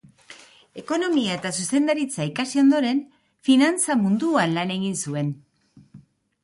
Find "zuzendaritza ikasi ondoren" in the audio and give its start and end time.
1.63-3.03